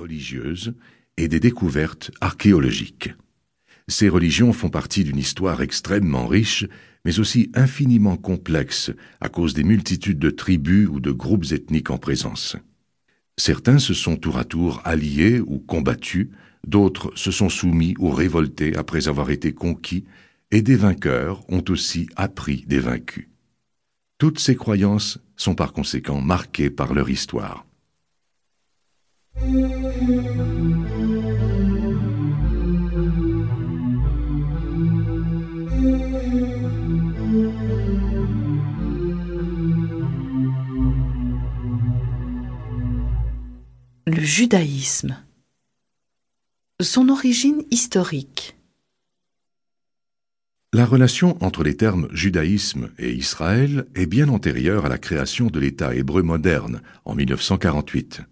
religieuses 0.00 0.74
et 1.16 1.28
des 1.28 1.40
découvertes 1.40 2.10
archéologiques. 2.20 3.10
Ces 3.88 4.08
religions 4.08 4.52
font 4.52 4.68
partie 4.68 5.04
d'une 5.04 5.18
histoire 5.18 5.62
extrêmement 5.62 6.26
riche, 6.26 6.66
mais 7.04 7.18
aussi 7.18 7.50
infiniment 7.54 8.16
complexe 8.16 8.90
à 9.20 9.28
cause 9.28 9.54
des 9.54 9.64
multitudes 9.64 10.18
de 10.18 10.30
tribus 10.30 10.88
ou 10.88 11.00
de 11.00 11.10
groupes 11.10 11.52
ethniques 11.52 11.90
en 11.90 11.98
présence. 11.98 12.56
Certains 13.36 13.78
se 13.78 13.94
sont 13.94 14.16
tour 14.16 14.38
à 14.38 14.44
tour 14.44 14.80
alliés 14.84 15.40
ou 15.40 15.58
combattus, 15.58 16.28
d'autres 16.66 17.10
se 17.16 17.30
sont 17.30 17.48
soumis 17.48 17.94
ou 17.98 18.10
révoltés 18.10 18.76
après 18.76 19.08
avoir 19.08 19.30
été 19.30 19.52
conquis, 19.52 20.04
et 20.50 20.62
des 20.62 20.76
vainqueurs 20.76 21.42
ont 21.48 21.64
aussi 21.68 22.08
appris 22.16 22.64
des 22.66 22.80
vaincus. 22.80 23.28
Toutes 24.18 24.38
ces 24.38 24.56
croyances 24.56 25.18
sont 25.36 25.54
par 25.54 25.72
conséquent 25.72 26.20
marquées 26.20 26.70
par 26.70 26.92
leur 26.92 27.08
histoire. 27.08 27.64
Le 30.10 30.16
judaïsme. 44.16 45.16
Son 46.80 47.08
origine 47.08 47.62
historique. 47.70 48.56
La 50.72 50.86
relation 50.86 51.36
entre 51.40 51.62
les 51.62 51.76
termes 51.76 52.08
judaïsme 52.12 52.90
et 52.98 53.12
Israël 53.12 53.86
est 53.94 54.06
bien 54.06 54.28
antérieure 54.28 54.86
à 54.86 54.88
la 54.88 54.98
création 54.98 55.46
de 55.46 55.60
l'État 55.60 55.94
hébreu 55.94 56.22
moderne 56.22 56.82
en 57.04 57.14
1948. 57.14 58.22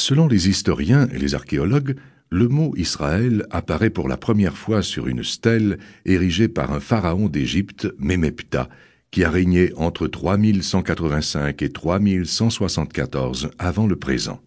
Selon 0.00 0.28
les 0.28 0.48
historiens 0.48 1.08
et 1.12 1.18
les 1.18 1.34
archéologues, 1.34 1.94
le 2.30 2.48
mot 2.48 2.72
Israël 2.78 3.44
apparaît 3.50 3.90
pour 3.90 4.08
la 4.08 4.16
première 4.16 4.56
fois 4.56 4.82
sur 4.82 5.08
une 5.08 5.22
stèle 5.22 5.78
érigée 6.06 6.48
par 6.48 6.72
un 6.72 6.80
pharaon 6.80 7.28
d'Égypte, 7.28 7.86
Mémepta, 7.98 8.70
qui 9.10 9.24
a 9.24 9.30
régné 9.30 9.74
entre 9.76 10.06
3185 10.06 11.60
et 11.60 11.68
3174 11.68 13.50
avant 13.58 13.86
le 13.86 13.94
présent. 13.96 14.40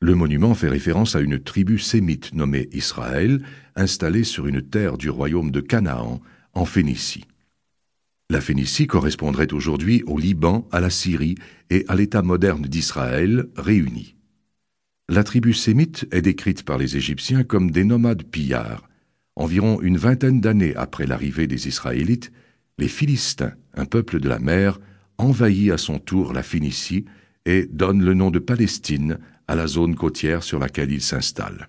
Le 0.00 0.14
monument 0.14 0.52
fait 0.52 0.68
référence 0.68 1.16
à 1.16 1.20
une 1.20 1.38
tribu 1.38 1.78
sémite 1.78 2.34
nommée 2.34 2.68
Israël, 2.72 3.42
installée 3.74 4.24
sur 4.24 4.46
une 4.46 4.60
terre 4.60 4.98
du 4.98 5.08
royaume 5.08 5.50
de 5.50 5.62
Canaan, 5.62 6.20
en 6.52 6.66
Phénicie. 6.66 7.24
La 8.28 8.42
Phénicie 8.42 8.86
correspondrait 8.86 9.54
aujourd'hui 9.54 10.02
au 10.06 10.18
Liban, 10.18 10.68
à 10.72 10.80
la 10.80 10.90
Syrie 10.90 11.36
et 11.70 11.86
à 11.88 11.96
l'État 11.96 12.20
moderne 12.20 12.62
d'Israël 12.62 13.46
réunis. 13.56 14.14
La 15.08 15.24
tribu 15.24 15.52
sémite 15.52 16.06
est 16.10 16.22
décrite 16.22 16.62
par 16.62 16.78
les 16.78 16.96
Égyptiens 16.96 17.44
comme 17.44 17.70
des 17.70 17.84
nomades 17.84 18.22
pillards. 18.22 18.88
Environ 19.36 19.80
une 19.80 19.96
vingtaine 19.96 20.40
d'années 20.40 20.76
après 20.76 21.06
l'arrivée 21.06 21.46
des 21.46 21.68
Israélites, 21.68 22.32
les 22.78 22.88
Philistins, 22.88 23.54
un 23.74 23.84
peuple 23.84 24.20
de 24.20 24.28
la 24.28 24.38
mer, 24.38 24.78
envahit 25.18 25.70
à 25.70 25.78
son 25.78 25.98
tour 25.98 26.32
la 26.32 26.42
Phénicie 26.42 27.04
et 27.44 27.66
donne 27.70 28.02
le 28.02 28.14
nom 28.14 28.30
de 28.30 28.38
Palestine 28.38 29.18
à 29.48 29.54
la 29.54 29.66
zone 29.66 29.96
côtière 29.96 30.42
sur 30.42 30.58
laquelle 30.58 30.92
ils 30.92 31.02
s'installent. 31.02 31.68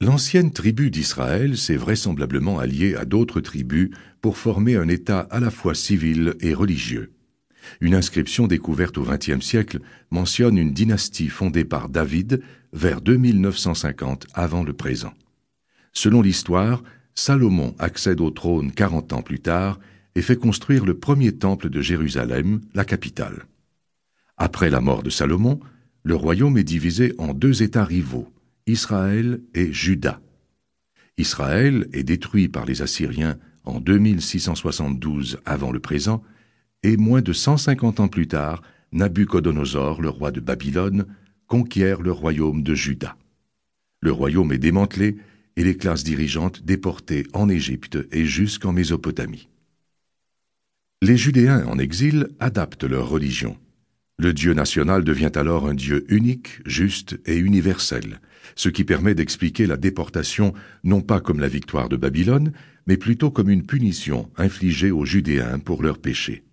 L'ancienne 0.00 0.52
tribu 0.52 0.90
d'Israël 0.90 1.56
s'est 1.56 1.76
vraisemblablement 1.76 2.58
alliée 2.58 2.94
à 2.94 3.04
d'autres 3.04 3.40
tribus 3.40 3.90
pour 4.20 4.36
former 4.36 4.76
un 4.76 4.88
État 4.88 5.20
à 5.30 5.40
la 5.40 5.50
fois 5.50 5.74
civil 5.74 6.34
et 6.40 6.52
religieux. 6.52 7.12
Une 7.80 7.94
inscription 7.94 8.46
découverte 8.46 8.98
au 8.98 9.04
XXe 9.04 9.44
siècle 9.44 9.80
mentionne 10.10 10.58
une 10.58 10.72
dynastie 10.72 11.28
fondée 11.28 11.64
par 11.64 11.88
David 11.88 12.42
vers 12.72 13.00
2950 13.00 14.26
avant 14.34 14.64
le 14.64 14.72
présent. 14.72 15.14
Selon 15.92 16.22
l'histoire, 16.22 16.82
Salomon 17.14 17.74
accède 17.78 18.20
au 18.20 18.30
trône 18.30 18.72
quarante 18.72 19.12
ans 19.12 19.22
plus 19.22 19.40
tard 19.40 19.78
et 20.14 20.22
fait 20.22 20.36
construire 20.36 20.84
le 20.84 20.94
premier 20.94 21.32
temple 21.32 21.70
de 21.70 21.80
Jérusalem, 21.80 22.60
la 22.74 22.84
capitale. 22.84 23.46
Après 24.36 24.70
la 24.70 24.80
mort 24.80 25.02
de 25.02 25.10
Salomon, 25.10 25.60
le 26.02 26.16
royaume 26.16 26.58
est 26.58 26.64
divisé 26.64 27.14
en 27.18 27.32
deux 27.32 27.62
États 27.62 27.84
rivaux, 27.84 28.28
Israël 28.66 29.40
et 29.54 29.72
Juda. 29.72 30.20
Israël 31.16 31.88
est 31.92 32.02
détruit 32.02 32.48
par 32.48 32.64
les 32.64 32.82
Assyriens 32.82 33.36
en 33.64 33.80
2672 33.80 35.38
avant 35.44 35.70
le 35.70 35.80
présent, 35.80 36.22
et 36.84 36.98
moins 36.98 37.22
de 37.22 37.32
150 37.32 37.98
ans 37.98 38.08
plus 38.08 38.28
tard, 38.28 38.62
Nabuchodonosor, 38.92 40.02
le 40.02 40.10
roi 40.10 40.30
de 40.30 40.40
Babylone, 40.40 41.06
conquiert 41.48 42.02
le 42.02 42.12
royaume 42.12 42.62
de 42.62 42.74
Juda. 42.74 43.16
Le 44.00 44.12
royaume 44.12 44.52
est 44.52 44.58
démantelé 44.58 45.16
et 45.56 45.64
les 45.64 45.76
classes 45.76 46.04
dirigeantes 46.04 46.62
déportées 46.62 47.26
en 47.32 47.48
Égypte 47.48 47.98
et 48.12 48.26
jusqu'en 48.26 48.72
Mésopotamie. 48.72 49.48
Les 51.00 51.16
Judéens 51.16 51.66
en 51.66 51.78
exil 51.78 52.28
adaptent 52.38 52.84
leur 52.84 53.08
religion. 53.08 53.56
Le 54.18 54.34
Dieu 54.34 54.52
national 54.52 55.04
devient 55.04 55.32
alors 55.34 55.66
un 55.66 55.74
Dieu 55.74 56.04
unique, 56.08 56.60
juste 56.66 57.18
et 57.26 57.36
universel, 57.36 58.20
ce 58.56 58.68
qui 58.68 58.84
permet 58.84 59.14
d'expliquer 59.14 59.66
la 59.66 59.76
déportation 59.76 60.52
non 60.84 61.00
pas 61.00 61.20
comme 61.20 61.40
la 61.40 61.48
victoire 61.48 61.88
de 61.88 61.96
Babylone, 61.96 62.52
mais 62.86 62.98
plutôt 62.98 63.30
comme 63.30 63.48
une 63.48 63.66
punition 63.66 64.30
infligée 64.36 64.90
aux 64.90 65.06
Judéens 65.06 65.58
pour 65.58 65.82
leurs 65.82 65.98
péchés. 65.98 66.44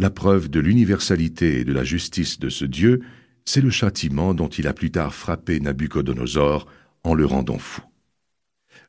La 0.00 0.08
preuve 0.08 0.48
de 0.48 0.60
l'universalité 0.60 1.60
et 1.60 1.64
de 1.64 1.74
la 1.74 1.84
justice 1.84 2.38
de 2.38 2.48
ce 2.48 2.64
Dieu, 2.64 3.02
c'est 3.44 3.60
le 3.60 3.68
châtiment 3.68 4.32
dont 4.32 4.48
il 4.48 4.66
a 4.66 4.72
plus 4.72 4.90
tard 4.90 5.14
frappé 5.14 5.60
Nabuchodonosor 5.60 6.66
en 7.04 7.12
le 7.12 7.26
rendant 7.26 7.58
fou. 7.58 7.82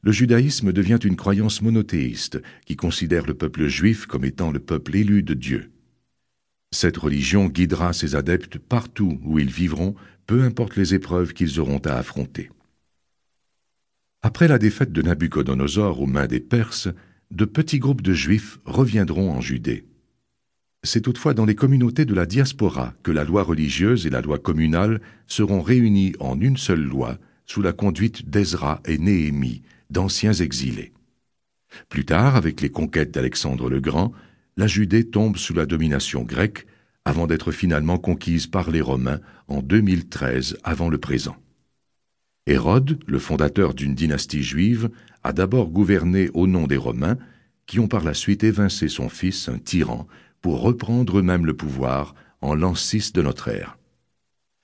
Le 0.03 0.13
judaïsme 0.13 0.72
devient 0.72 0.99
une 1.03 1.17
croyance 1.17 1.61
monothéiste 1.61 2.41
qui 2.66 2.77
considère 2.77 3.25
le 3.25 3.33
peuple 3.33 3.67
juif 3.67 4.05
comme 4.05 4.23
étant 4.23 4.53
le 4.53 4.61
peuple 4.61 4.95
élu 4.95 5.22
de 5.22 5.33
Dieu. 5.33 5.73
Cette 6.72 6.95
religion 6.95 7.49
guidera 7.49 7.91
ses 7.91 8.16
adeptes 8.16 8.57
partout 8.57 9.19
où 9.25 9.38
ils 9.38 9.51
vivront, 9.51 9.95
peu 10.28 10.43
importe 10.43 10.78
les 10.78 10.93
épreuves 10.93 11.33
qu'ils 11.33 11.59
auront 11.59 11.79
à 11.79 11.95
affronter. 11.95 12.49
Après 14.22 14.47
la 14.47 14.59
défaite 14.59 14.93
de 14.93 15.01
Nabuchodonosor 15.01 15.99
aux 15.99 16.07
mains 16.07 16.28
des 16.28 16.39
Perses, 16.39 16.88
de 17.31 17.43
petits 17.43 17.79
groupes 17.79 18.01
de 18.01 18.13
Juifs 18.13 18.59
reviendront 18.63 19.29
en 19.29 19.41
Judée. 19.41 19.91
C'est 20.83 21.01
toutefois 21.01 21.35
dans 21.35 21.45
les 21.45 21.53
communautés 21.53 22.05
de 22.05 22.15
la 22.15 22.25
diaspora 22.25 22.95
que 23.03 23.11
la 23.11 23.23
loi 23.23 23.43
religieuse 23.43 24.07
et 24.07 24.09
la 24.09 24.21
loi 24.21 24.39
communale 24.39 24.99
seront 25.27 25.61
réunies 25.61 26.13
en 26.19 26.39
une 26.39 26.57
seule 26.57 26.83
loi 26.83 27.19
sous 27.45 27.61
la 27.61 27.71
conduite 27.71 28.29
d'Ezra 28.29 28.81
et 28.85 28.97
Néhémie, 28.97 29.61
d'anciens 29.91 30.33
exilés. 30.33 30.91
Plus 31.87 32.03
tard, 32.03 32.35
avec 32.35 32.61
les 32.61 32.69
conquêtes 32.69 33.11
d'Alexandre 33.11 33.69
le 33.69 33.79
Grand, 33.79 34.11
la 34.57 34.65
Judée 34.65 35.03
tombe 35.03 35.37
sous 35.37 35.53
la 35.53 35.67
domination 35.67 36.23
grecque 36.23 36.65
avant 37.05 37.27
d'être 37.27 37.51
finalement 37.51 37.99
conquise 37.99 38.47
par 38.47 38.71
les 38.71 38.81
Romains 38.81 39.19
en 39.47 39.61
2013 39.61 40.57
avant 40.63 40.89
le 40.89 40.97
présent. 40.97 41.35
Hérode, 42.47 42.99
le 43.05 43.19
fondateur 43.19 43.75
d'une 43.75 43.93
dynastie 43.93 44.43
juive, 44.43 44.89
a 45.23 45.31
d'abord 45.31 45.69
gouverné 45.69 46.31
au 46.33 46.47
nom 46.47 46.65
des 46.65 46.77
Romains, 46.77 47.17
qui 47.67 47.79
ont 47.79 47.87
par 47.87 48.03
la 48.03 48.15
suite 48.15 48.43
évincé 48.43 48.87
son 48.87 49.09
fils, 49.09 49.47
un 49.47 49.59
tyran, 49.59 50.07
pour 50.41 50.62
reprendre 50.62 51.19
eux-mêmes 51.19 51.46
le 51.46 51.56
pouvoir 51.56 52.16
en 52.41 52.56
l'an 52.56 52.75
6 52.75 53.13
de 53.13 53.22
notre 53.22 53.47
ère. 53.47 53.78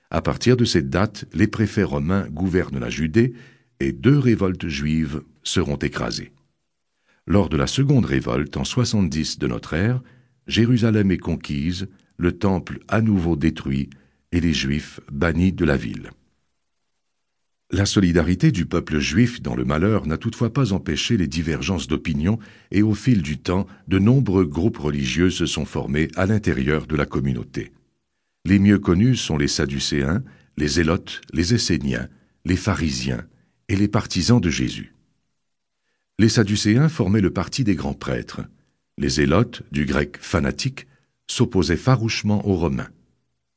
À 0.09 0.21
partir 0.21 0.57
de 0.57 0.65
cette 0.65 0.89
date, 0.89 1.25
les 1.33 1.47
préfets 1.47 1.83
romains 1.83 2.27
gouvernent 2.29 2.79
la 2.79 2.89
Judée 2.89 3.33
et 3.79 3.91
deux 3.91 4.17
révoltes 4.17 4.67
juives 4.67 5.21
seront 5.43 5.75
écrasées. 5.75 6.31
Lors 7.25 7.49
de 7.49 7.57
la 7.57 7.67
seconde 7.67 8.05
révolte 8.05 8.55
en 8.57 8.63
70 8.63 9.37
de 9.37 9.47
notre 9.47 9.73
ère, 9.73 10.01
Jérusalem 10.47 11.11
est 11.11 11.17
conquise, 11.17 11.87
le 12.17 12.31
temple 12.31 12.79
à 12.87 13.01
nouveau 13.01 13.35
détruit 13.35 13.89
et 14.31 14.39
les 14.39 14.53
Juifs 14.53 15.01
bannis 15.11 15.51
de 15.51 15.65
la 15.65 15.77
ville. 15.77 16.09
La 17.69 17.85
solidarité 17.85 18.53
du 18.53 18.65
peuple 18.65 18.99
juif 18.99 19.41
dans 19.41 19.53
le 19.53 19.65
malheur 19.65 20.07
n'a 20.07 20.17
toutefois 20.17 20.53
pas 20.53 20.71
empêché 20.71 21.17
les 21.17 21.27
divergences 21.27 21.87
d'opinion 21.87 22.39
et 22.71 22.81
au 22.81 22.93
fil 22.93 23.21
du 23.21 23.37
temps, 23.37 23.67
de 23.89 23.99
nombreux 23.99 24.45
groupes 24.45 24.77
religieux 24.77 25.29
se 25.29 25.45
sont 25.45 25.65
formés 25.65 26.07
à 26.15 26.25
l'intérieur 26.25 26.87
de 26.87 26.95
la 26.95 27.05
communauté. 27.05 27.73
Les 28.45 28.59
mieux 28.59 28.79
connus 28.79 29.17
sont 29.17 29.37
les 29.37 29.49
Sadducéens, 29.49 30.23
les 30.55 30.69
Zélotes, 30.69 31.19
les 31.33 31.53
Esséniens, 31.53 32.07
les 32.45 32.55
pharisiens 32.55 33.25
et 33.67 33.75
les 33.75 33.89
partisans 33.89 34.39
de 34.39 34.49
Jésus. 34.49 34.93
Les 36.19 36.29
Sadducéens 36.29 36.87
formaient 36.87 37.19
le 37.19 37.33
parti 37.33 37.65
des 37.65 37.75
grands 37.75 37.93
prêtres. 37.93 38.41
Les 38.97 39.09
Zélotes, 39.09 39.63
du 39.73 39.85
grec 39.85 40.17
fanatique, 40.21 40.87
s'opposaient 41.27 41.75
farouchement 41.75 42.47
aux 42.47 42.55
Romains. 42.55 42.89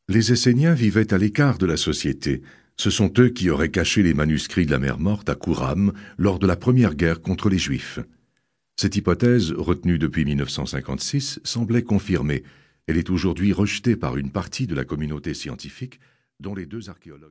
Les 0.09 0.33
Esséniens 0.33 0.75
vivaient 0.75 1.15
à 1.15 1.19
l'écart 1.19 1.59
de 1.59 1.67
la 1.67 1.77
société, 1.77 2.43
ce 2.81 2.89
sont 2.89 3.13
eux 3.19 3.29
qui 3.29 3.51
auraient 3.51 3.71
caché 3.71 4.03
les 4.03 4.15
manuscrits 4.15 4.65
de 4.65 4.71
la 4.71 4.79
mer 4.79 4.99
morte 4.99 5.29
à 5.29 5.35
Kouram 5.35 5.93
lors 6.17 6.39
de 6.39 6.47
la 6.47 6.57
première 6.57 6.95
guerre 6.95 7.21
contre 7.21 7.51
les 7.51 7.59
Juifs. 7.59 7.99
Cette 8.75 8.97
hypothèse, 8.97 9.53
retenue 9.53 9.99
depuis 9.99 10.25
1956, 10.25 11.41
semblait 11.45 11.83
confirmée. 11.83 12.43
Elle 12.87 12.97
est 12.97 13.11
aujourd'hui 13.11 13.53
rejetée 13.53 13.97
par 13.97 14.17
une 14.17 14.31
partie 14.31 14.67
de 14.67 14.75
la 14.75 14.87
communauté 14.87 15.35
scientifique, 15.35 16.01
dont 16.41 16.55
les 16.55 16.65
deux 16.65 16.89
archéologues. 16.89 17.29